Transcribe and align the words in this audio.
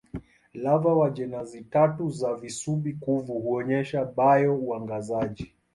Lava 0.53 0.93
wa 0.95 1.09
jenasi 1.09 1.61
tatu 1.61 2.09
za 2.09 2.33
visubi-kuvu 2.35 3.39
huonyesha 3.39 4.05
bio-uangazaji. 4.05 5.55